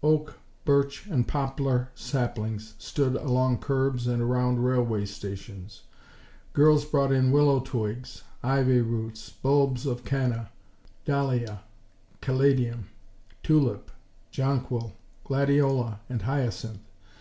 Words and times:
Oak, 0.00 0.38
birch 0.64 1.08
and 1.08 1.26
poplar 1.26 1.88
saplings 1.96 2.76
stood 2.78 3.16
along 3.16 3.58
curbs 3.58 4.06
and 4.06 4.22
around 4.22 4.64
railway 4.64 5.04
stations; 5.06 5.82
girls 6.52 6.84
brought 6.84 7.10
in 7.10 7.32
willow 7.32 7.58
twigs, 7.58 8.22
ivy 8.44 8.80
roots, 8.80 9.30
bulbs 9.30 9.84
of 9.84 10.04
canna, 10.04 10.50
dahlia, 11.04 11.62
calladium, 12.20 12.90
tulip, 13.42 13.90
jonquil, 14.30 14.92
gladiola 15.24 15.98
and 16.08 16.22
hyacinth. 16.22 16.78